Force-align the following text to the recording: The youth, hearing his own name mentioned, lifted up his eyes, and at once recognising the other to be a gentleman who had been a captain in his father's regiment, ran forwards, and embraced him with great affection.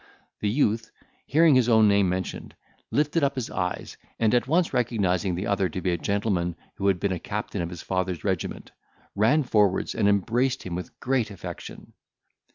The 0.39 0.49
youth, 0.49 0.89
hearing 1.27 1.53
his 1.53 1.69
own 1.69 1.87
name 1.87 2.09
mentioned, 2.09 2.55
lifted 2.89 3.23
up 3.23 3.35
his 3.35 3.51
eyes, 3.51 3.97
and 4.17 4.33
at 4.33 4.47
once 4.47 4.73
recognising 4.73 5.35
the 5.35 5.45
other 5.45 5.69
to 5.69 5.79
be 5.79 5.91
a 5.91 5.97
gentleman 5.99 6.55
who 6.77 6.87
had 6.87 6.99
been 6.99 7.11
a 7.11 7.19
captain 7.19 7.61
in 7.61 7.69
his 7.69 7.83
father's 7.83 8.23
regiment, 8.23 8.71
ran 9.13 9.43
forwards, 9.43 9.93
and 9.93 10.09
embraced 10.09 10.63
him 10.63 10.73
with 10.73 10.99
great 10.99 11.29
affection. 11.29 11.93